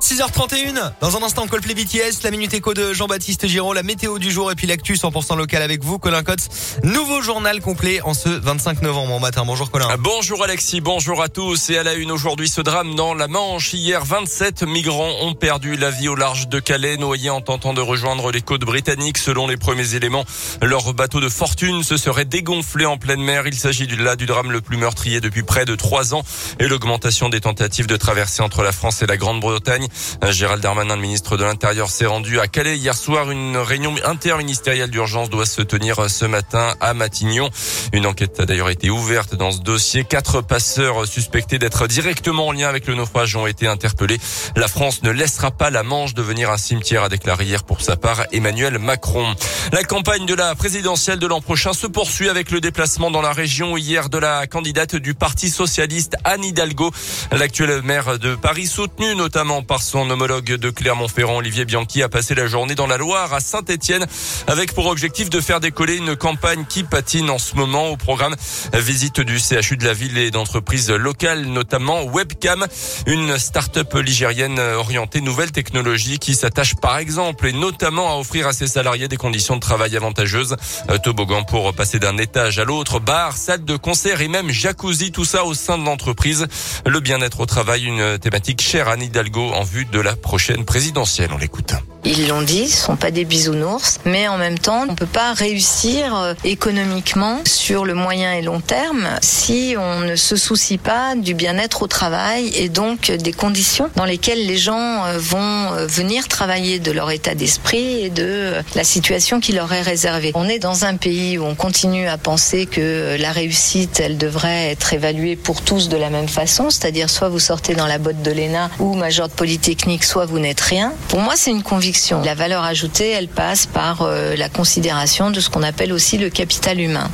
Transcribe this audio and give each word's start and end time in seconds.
6h31, 0.00 0.92
dans 1.00 1.16
un 1.16 1.22
instant 1.22 1.46
Coldplay 1.48 1.74
BTS, 1.74 2.22
la 2.22 2.30
Minute 2.30 2.54
Éco 2.54 2.72
de 2.72 2.92
Jean-Baptiste 2.92 3.48
Giraud, 3.48 3.72
la 3.72 3.82
météo 3.82 4.20
du 4.20 4.30
jour 4.30 4.50
et 4.52 4.54
puis 4.54 4.68
l'actu 4.68 4.94
100% 4.94 5.36
local 5.36 5.60
avec 5.60 5.82
vous, 5.82 5.98
Colin 5.98 6.22
Cotte. 6.22 6.48
Nouveau 6.84 7.20
journal 7.20 7.60
complet 7.60 8.00
en 8.02 8.14
ce 8.14 8.28
25 8.28 8.82
novembre 8.82 9.14
en 9.14 9.18
matin. 9.18 9.42
Bonjour 9.44 9.70
Colin. 9.72 9.88
Bonjour 9.98 10.44
Alexis, 10.44 10.80
bonjour 10.80 11.20
à 11.20 11.28
tous. 11.28 11.70
Et 11.70 11.78
à 11.78 11.82
la 11.82 11.94
une 11.94 12.12
aujourd'hui 12.12 12.48
ce 12.48 12.60
drame 12.60 12.94
dans 12.94 13.12
la 13.12 13.26
Manche. 13.26 13.74
Hier, 13.74 14.04
27 14.04 14.62
migrants 14.62 15.14
ont 15.22 15.34
perdu 15.34 15.76
la 15.76 15.90
vie 15.90 16.08
au 16.08 16.14
large 16.14 16.48
de 16.48 16.60
Calais, 16.60 16.96
noyés 16.96 17.30
en 17.30 17.40
tentant 17.40 17.74
de 17.74 17.80
rejoindre 17.80 18.30
les 18.30 18.40
côtes 18.40 18.64
britanniques. 18.64 19.18
Selon 19.18 19.48
les 19.48 19.56
premiers 19.56 19.96
éléments, 19.96 20.24
leur 20.62 20.94
bateau 20.94 21.20
de 21.20 21.28
fortune 21.28 21.82
se 21.82 21.96
serait 21.96 22.24
dégonflé 22.24 22.86
en 22.86 22.98
pleine 22.98 23.20
mer. 23.20 23.48
Il 23.48 23.56
s'agit 23.56 23.88
là 23.88 24.14
du 24.14 24.26
drame 24.26 24.52
le 24.52 24.60
plus 24.60 24.76
meurtrier 24.76 25.20
depuis 25.20 25.42
près 25.42 25.64
de 25.64 25.74
trois 25.74 26.14
ans 26.14 26.22
et 26.60 26.68
l'augmentation 26.68 27.28
des 27.28 27.40
tentatives 27.40 27.88
de 27.88 27.96
traversée 27.96 28.42
entre 28.42 28.62
la 28.62 28.70
France 28.70 29.02
et 29.02 29.06
la 29.06 29.16
Grande-Bretagne. 29.16 29.87
Gérald 30.30 30.62
Darmanin, 30.62 30.96
le 30.96 31.02
ministre 31.02 31.36
de 31.36 31.44
l'Intérieur, 31.44 31.90
s'est 31.90 32.06
rendu 32.06 32.40
à 32.40 32.46
Calais 32.46 32.76
hier 32.76 32.96
soir. 32.96 33.30
Une 33.30 33.56
réunion 33.56 33.94
interministérielle 34.04 34.90
d'urgence 34.90 35.30
doit 35.30 35.46
se 35.46 35.62
tenir 35.62 36.08
ce 36.10 36.24
matin 36.24 36.74
à 36.80 36.94
Matignon. 36.94 37.50
Une 37.92 38.06
enquête 38.06 38.38
a 38.40 38.46
d'ailleurs 38.46 38.70
été 38.70 38.90
ouverte 38.90 39.34
dans 39.34 39.50
ce 39.50 39.60
dossier. 39.60 40.04
Quatre 40.04 40.40
passeurs 40.40 41.06
suspectés 41.06 41.58
d'être 41.58 41.86
directement 41.86 42.48
en 42.48 42.52
lien 42.52 42.68
avec 42.68 42.86
le 42.86 42.94
naufrage 42.94 43.34
ont 43.36 43.46
été 43.46 43.66
interpellés. 43.66 44.18
La 44.56 44.68
France 44.68 45.02
ne 45.02 45.10
laissera 45.10 45.50
pas 45.50 45.70
la 45.70 45.82
Manche 45.82 46.14
devenir 46.14 46.50
un 46.50 46.58
cimetière, 46.58 47.04
a 47.04 47.08
déclaré 47.08 47.44
hier 47.44 47.64
pour 47.64 47.80
sa 47.80 47.96
part 47.96 48.24
Emmanuel 48.32 48.78
Macron. 48.78 49.34
La 49.72 49.82
campagne 49.84 50.26
de 50.26 50.34
la 50.34 50.54
présidentielle 50.54 51.18
de 51.18 51.26
l'an 51.26 51.40
prochain 51.40 51.72
se 51.72 51.86
poursuit 51.86 52.28
avec 52.28 52.50
le 52.50 52.60
déplacement 52.60 53.10
dans 53.10 53.22
la 53.22 53.32
région 53.32 53.76
hier 53.76 54.08
de 54.08 54.18
la 54.18 54.46
candidate 54.46 54.96
du 54.96 55.14
Parti 55.14 55.50
socialiste 55.50 56.16
Anne 56.24 56.44
Hidalgo, 56.44 56.90
l'actuelle 57.32 57.82
maire 57.82 58.18
de 58.18 58.34
Paris, 58.34 58.66
soutenue 58.66 59.14
notamment 59.14 59.62
par 59.62 59.77
son 59.82 60.08
homologue 60.10 60.54
de 60.54 60.70
Clermont-Ferrand, 60.70 61.36
Olivier 61.36 61.64
Bianchi, 61.64 62.02
a 62.02 62.08
passé 62.08 62.34
la 62.34 62.46
journée 62.46 62.74
dans 62.74 62.86
la 62.86 62.96
Loire 62.96 63.32
à 63.32 63.40
Saint-Etienne 63.40 64.06
avec 64.46 64.74
pour 64.74 64.86
objectif 64.86 65.30
de 65.30 65.40
faire 65.40 65.60
décoller 65.60 65.96
une 65.96 66.16
campagne 66.16 66.64
qui 66.68 66.82
patine 66.82 67.30
en 67.30 67.38
ce 67.38 67.54
moment 67.54 67.88
au 67.88 67.96
programme 67.96 68.34
visite 68.74 69.20
du 69.20 69.38
CHU 69.38 69.76
de 69.76 69.84
la 69.84 69.94
ville 69.94 70.18
et 70.18 70.30
d'entreprises 70.30 70.90
locales, 70.90 71.46
notamment 71.46 72.04
Webcam, 72.04 72.66
une 73.06 73.38
start-up 73.38 73.94
ligérienne 73.94 74.58
orientée 74.58 75.20
nouvelles 75.20 75.52
technologies 75.52 76.18
qui 76.18 76.34
s'attache 76.34 76.74
par 76.74 76.98
exemple 76.98 77.46
et 77.46 77.52
notamment 77.52 78.12
à 78.12 78.18
offrir 78.18 78.46
à 78.46 78.52
ses 78.52 78.66
salariés 78.66 79.08
des 79.08 79.16
conditions 79.16 79.56
de 79.56 79.60
travail 79.60 79.96
avantageuses, 79.96 80.56
toboggan 81.02 81.44
pour 81.44 81.72
passer 81.74 81.98
d'un 81.98 82.18
étage 82.18 82.58
à 82.58 82.64
l'autre, 82.64 83.00
bar, 83.00 83.36
salle 83.36 83.64
de 83.64 83.76
concert 83.76 84.20
et 84.20 84.28
même 84.28 84.50
jacuzzi, 84.50 85.12
tout 85.12 85.24
ça 85.24 85.44
au 85.44 85.54
sein 85.54 85.78
de 85.78 85.84
l'entreprise. 85.84 86.46
Le 86.86 87.00
bien-être 87.00 87.40
au 87.40 87.46
travail, 87.46 87.84
une 87.84 88.18
thématique 88.18 88.60
chère 88.60 88.88
à 88.88 88.92
Anne 88.92 89.02
Hidalgo 89.02 89.52
en 89.52 89.62
vue 89.68 89.84
de 89.84 90.00
la 90.00 90.16
prochaine 90.16 90.64
présidentielle. 90.64 91.30
On 91.32 91.38
l'écoute. 91.38 91.74
Ils 92.10 92.26
l'ont 92.26 92.40
dit, 92.40 92.66
ce 92.68 92.86
sont 92.86 92.96
pas 92.96 93.10
des 93.10 93.26
bisounours, 93.26 93.98
mais 94.06 94.28
en 94.28 94.38
même 94.38 94.58
temps, 94.58 94.86
on 94.88 94.94
peut 94.94 95.04
pas 95.04 95.34
réussir 95.34 96.16
euh, 96.16 96.32
économiquement 96.42 97.42
sur 97.44 97.84
le 97.84 97.92
moyen 97.92 98.32
et 98.32 98.40
long 98.40 98.60
terme 98.60 99.06
si 99.20 99.74
on 99.78 100.00
ne 100.00 100.16
se 100.16 100.34
soucie 100.34 100.78
pas 100.78 101.14
du 101.16 101.34
bien-être 101.34 101.82
au 101.82 101.86
travail 101.86 102.50
et 102.56 102.70
donc 102.70 103.10
des 103.10 103.34
conditions 103.34 103.90
dans 103.94 104.06
lesquelles 104.06 104.46
les 104.46 104.56
gens 104.56 105.04
euh, 105.04 105.18
vont 105.18 105.38
euh, 105.74 105.86
venir 105.86 106.28
travailler 106.28 106.78
de 106.78 106.92
leur 106.92 107.10
état 107.10 107.34
d'esprit 107.34 108.04
et 108.04 108.08
de 108.08 108.54
la 108.74 108.84
situation 108.84 109.38
qui 109.38 109.52
leur 109.52 109.70
est 109.74 109.82
réservée. 109.82 110.32
On 110.34 110.48
est 110.48 110.60
dans 110.60 110.86
un 110.86 110.96
pays 110.96 111.36
où 111.36 111.44
on 111.44 111.54
continue 111.54 112.08
à 112.08 112.16
penser 112.16 112.64
que 112.64 113.18
la 113.20 113.32
réussite, 113.32 114.00
elle 114.00 114.16
devrait 114.16 114.70
être 114.70 114.94
évaluée 114.94 115.36
pour 115.36 115.60
tous 115.60 115.90
de 115.90 115.98
la 115.98 116.08
même 116.08 116.28
façon, 116.28 116.70
c'est-à-dire 116.70 117.10
soit 117.10 117.28
vous 117.28 117.38
sortez 117.38 117.74
dans 117.74 117.86
la 117.86 117.98
botte 117.98 118.22
de 118.22 118.30
l'ENA 118.30 118.70
ou 118.78 118.94
major 118.94 119.28
de 119.28 119.34
polytechnique, 119.34 120.04
soit 120.04 120.24
vous 120.24 120.38
n'êtes 120.38 120.62
rien. 120.62 120.94
Pour 121.08 121.20
moi, 121.20 121.34
c'est 121.36 121.50
une 121.50 121.62
conviction 121.62 121.97
la 122.24 122.34
valeur 122.34 122.64
ajoutée, 122.64 123.10
elle 123.10 123.28
passe 123.28 123.66
par 123.66 124.02
euh, 124.02 124.36
la 124.36 124.48
considération 124.48 125.30
de 125.30 125.40
ce 125.40 125.50
qu'on 125.50 125.62
appelle 125.62 125.92
aussi 125.92 126.18
le 126.18 126.30
capital 126.30 126.80
humain. 126.80 127.10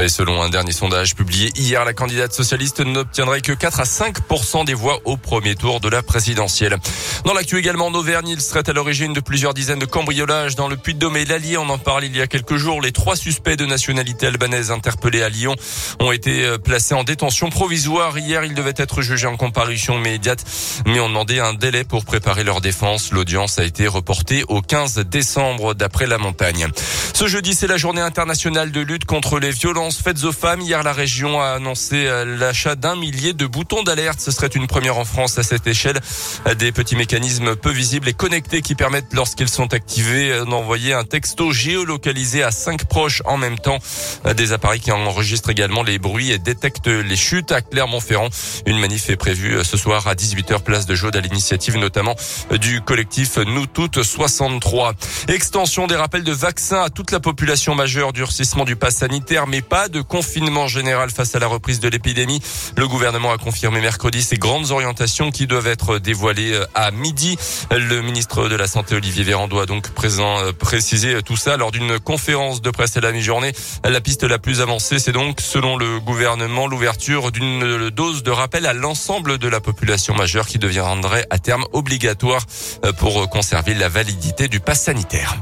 Et 0.00 0.08
selon 0.08 0.40
un 0.42 0.48
dernier 0.48 0.70
sondage 0.70 1.16
publié 1.16 1.50
hier, 1.56 1.84
la 1.84 1.92
candidate 1.92 2.32
socialiste 2.32 2.80
n'obtiendrait 2.80 3.40
que 3.40 3.50
4 3.50 3.80
à 3.80 3.82
5% 3.82 4.64
des 4.64 4.74
voix 4.74 5.00
au 5.04 5.16
premier 5.16 5.56
tour 5.56 5.80
de 5.80 5.88
la 5.88 6.02
présidentielle. 6.02 6.76
Dans 7.24 7.34
l'actu 7.34 7.58
également 7.58 7.86
en 7.86 7.94
Auvergne, 7.94 8.28
il 8.28 8.40
serait 8.40 8.68
à 8.70 8.72
l'origine 8.72 9.12
de 9.12 9.18
plusieurs 9.18 9.54
dizaines 9.54 9.80
de 9.80 9.86
cambriolages 9.86 10.54
dans 10.54 10.68
le 10.68 10.76
Puy-de-Dôme 10.76 11.16
et 11.16 11.24
l'Allier. 11.24 11.56
On 11.56 11.68
en 11.68 11.78
parle 11.78 12.04
il 12.04 12.16
y 12.16 12.20
a 12.20 12.28
quelques 12.28 12.56
jours. 12.56 12.80
Les 12.80 12.92
trois 12.92 13.16
suspects 13.16 13.56
de 13.56 13.66
nationalité 13.66 14.28
albanaise 14.28 14.70
interpellés 14.70 15.22
à 15.22 15.28
Lyon 15.28 15.56
ont 15.98 16.12
été 16.12 16.44
euh, 16.44 16.58
placés 16.58 16.94
en 16.94 17.02
détention 17.02 17.50
provisoire. 17.50 18.16
Hier, 18.16 18.44
ils 18.44 18.54
devaient 18.54 18.74
être 18.76 19.02
jugés 19.02 19.26
en 19.26 19.36
comparution 19.36 19.98
immédiate, 19.98 20.44
mais 20.86 21.00
ont 21.00 21.08
demandé 21.08 21.40
un 21.40 21.54
délai 21.54 21.82
pour 21.82 22.04
préparer 22.04 22.44
leur 22.44 22.60
défense. 22.60 23.10
L'audience 23.10 23.58
a 23.58 23.64
été 23.64 23.88
reportée 23.88 24.44
au 24.46 24.62
15 24.62 24.98
décembre 24.98 25.74
d'après 25.74 26.06
la 26.06 26.18
montagne. 26.18 26.68
Ce 27.14 27.26
jeudi, 27.26 27.52
c'est 27.54 27.66
la 27.66 27.78
journée 27.78 28.00
internationale 28.00 28.70
de 28.70 28.80
lutte 28.80 29.04
contre 29.04 29.40
les 29.40 29.50
violences 29.50 29.87
faites 29.96 30.24
aux 30.24 30.32
femmes. 30.32 30.60
Hier, 30.60 30.82
la 30.82 30.92
région 30.92 31.40
a 31.40 31.50
annoncé 31.50 32.06
euh, 32.06 32.24
l'achat 32.38 32.74
d'un 32.74 32.96
millier 32.96 33.32
de 33.32 33.46
boutons 33.46 33.82
d'alerte. 33.82 34.20
Ce 34.20 34.30
serait 34.30 34.48
une 34.48 34.66
première 34.66 34.98
en 34.98 35.04
France 35.04 35.38
à 35.38 35.42
cette 35.42 35.66
échelle. 35.66 35.98
Des 36.58 36.72
petits 36.72 36.96
mécanismes 36.96 37.56
peu 37.56 37.70
visibles 37.70 38.08
et 38.08 38.12
connectés 38.12 38.62
qui 38.62 38.74
permettent, 38.74 39.12
lorsqu'ils 39.12 39.48
sont 39.48 39.72
activés, 39.72 40.32
euh, 40.32 40.44
d'envoyer 40.44 40.92
un 40.92 41.04
texto 41.04 41.52
géolocalisé 41.52 42.42
à 42.42 42.50
cinq 42.50 42.84
proches 42.84 43.22
en 43.24 43.36
même 43.36 43.58
temps. 43.58 43.78
Euh, 44.26 44.34
des 44.34 44.52
appareils 44.52 44.80
qui 44.80 44.92
enregistrent 44.92 45.50
également 45.50 45.82
les 45.82 45.98
bruits 45.98 46.32
et 46.32 46.38
détectent 46.38 46.88
les 46.88 47.16
chutes 47.16 47.52
à 47.52 47.60
Clermont-Ferrand. 47.60 48.28
Une 48.66 48.78
manif 48.78 49.10
est 49.10 49.16
prévue 49.16 49.64
ce 49.64 49.76
soir 49.76 50.06
à 50.08 50.14
18h 50.14 50.60
place 50.62 50.86
de 50.86 50.94
Jaude 50.94 51.16
à 51.16 51.20
l'initiative 51.20 51.76
notamment 51.76 52.14
du 52.50 52.80
collectif 52.80 53.36
Nous 53.38 53.66
Toutes 53.66 54.02
63. 54.02 54.94
Extension 55.28 55.86
des 55.86 55.96
rappels 55.96 56.24
de 56.24 56.32
vaccins 56.32 56.82
à 56.82 56.90
toute 56.90 57.10
la 57.10 57.20
population 57.20 57.74
majeure, 57.74 58.12
durcissement 58.12 58.64
du 58.64 58.76
pass 58.76 58.96
sanitaire, 58.96 59.46
mais 59.46 59.62
pas 59.62 59.77
de 59.86 60.00
confinement 60.00 60.66
général 60.66 61.10
face 61.10 61.36
à 61.36 61.38
la 61.38 61.46
reprise 61.46 61.78
de 61.78 61.88
l'épidémie. 61.88 62.42
Le 62.76 62.88
gouvernement 62.88 63.30
a 63.30 63.38
confirmé 63.38 63.80
mercredi 63.80 64.22
ces 64.22 64.36
grandes 64.36 64.72
orientations 64.72 65.30
qui 65.30 65.46
doivent 65.46 65.68
être 65.68 65.98
dévoilées 65.98 66.54
euh, 66.54 66.66
à 66.74 66.90
midi. 66.90 67.38
Le 67.70 68.02
ministre 68.02 68.48
de 68.48 68.56
la 68.56 68.66
Santé, 68.66 68.96
Olivier 68.96 69.22
Véran, 69.22 69.46
doit 69.46 69.66
donc 69.66 69.86
euh, 70.04 70.52
préciser 70.52 71.22
tout 71.22 71.36
ça 71.36 71.56
lors 71.56 71.70
d'une 71.70 72.00
conférence 72.00 72.60
de 72.60 72.70
presse 72.70 72.96
à 72.96 73.00
la 73.00 73.12
mi-journée. 73.12 73.52
La 73.84 74.00
piste 74.00 74.24
la 74.24 74.38
plus 74.38 74.60
avancée, 74.60 74.98
c'est 74.98 75.12
donc, 75.12 75.40
selon 75.40 75.76
le 75.76 76.00
gouvernement, 76.00 76.66
l'ouverture 76.66 77.30
d'une 77.30 77.90
dose 77.90 78.22
de 78.22 78.30
rappel 78.30 78.66
à 78.66 78.72
l'ensemble 78.72 79.38
de 79.38 79.48
la 79.48 79.60
population 79.60 80.14
majeure 80.14 80.46
qui 80.46 80.58
deviendrait 80.58 81.26
à 81.30 81.38
terme 81.38 81.66
obligatoire 81.72 82.44
euh, 82.84 82.92
pour 82.92 83.28
conserver 83.28 83.74
la 83.74 83.88
validité 83.88 84.48
du 84.48 84.60
pass 84.60 84.82
sanitaire. 84.82 85.36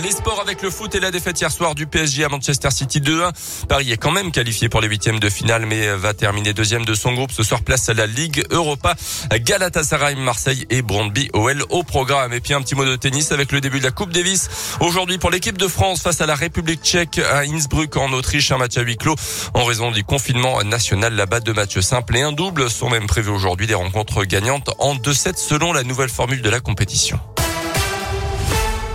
Les 0.00 0.10
sports 0.10 0.40
avec 0.40 0.62
le 0.62 0.70
foot 0.70 0.94
et 0.94 1.00
la 1.00 1.10
défaite 1.10 1.38
hier 1.38 1.50
soir 1.50 1.74
du 1.74 1.86
PSG 1.86 2.24
à 2.24 2.28
Manchester 2.30 2.70
City 2.70 3.00
2-1. 3.00 3.30
Paris 3.68 3.92
est 3.92 3.98
quand 3.98 4.10
même 4.10 4.32
qualifié 4.32 4.70
pour 4.70 4.80
les 4.80 4.88
huitièmes 4.88 5.20
de 5.20 5.28
finale, 5.28 5.66
mais 5.66 5.86
va 5.96 6.14
terminer 6.14 6.54
deuxième 6.54 6.86
de 6.86 6.94
son 6.94 7.12
groupe. 7.12 7.30
Ce 7.30 7.42
soir, 7.42 7.60
place 7.60 7.90
à 7.90 7.94
la 7.94 8.06
Ligue 8.06 8.42
Europa. 8.50 8.94
Galatasaray, 9.30 10.16
Marseille 10.16 10.66
et 10.70 10.80
Brondby 10.80 11.28
OL 11.34 11.62
au 11.68 11.82
programme. 11.82 12.32
Et 12.32 12.40
puis 12.40 12.54
un 12.54 12.62
petit 12.62 12.74
mot 12.74 12.86
de 12.86 12.96
tennis 12.96 13.32
avec 13.32 13.52
le 13.52 13.60
début 13.60 13.80
de 13.80 13.84
la 13.84 13.90
Coupe 13.90 14.12
Davis. 14.12 14.48
Aujourd'hui 14.80 15.18
pour 15.18 15.30
l'équipe 15.30 15.58
de 15.58 15.68
France 15.68 16.00
face 16.00 16.22
à 16.22 16.26
la 16.26 16.36
République 16.36 16.82
tchèque 16.82 17.18
à 17.18 17.40
Innsbruck 17.40 17.94
en 17.98 18.12
Autriche, 18.12 18.50
un 18.50 18.58
match 18.58 18.78
à 18.78 18.80
huis 18.80 18.96
clos 18.96 19.16
en 19.52 19.64
raison 19.64 19.90
du 19.90 20.04
confinement 20.04 20.62
national. 20.62 21.14
Là-bas, 21.14 21.40
deux 21.40 21.52
matchs 21.54 21.80
simples 21.80 22.16
et 22.16 22.22
un 22.22 22.32
double 22.32 22.70
sont 22.70 22.88
même 22.88 23.06
prévus 23.06 23.30
aujourd'hui. 23.30 23.66
Des 23.66 23.74
rencontres 23.74 24.24
gagnantes 24.24 24.70
en 24.78 24.94
2-7 24.94 25.36
selon 25.36 25.74
la 25.74 25.82
nouvelle 25.82 26.08
formule 26.08 26.40
de 26.40 26.50
la 26.50 26.60
compétition. 26.60 27.20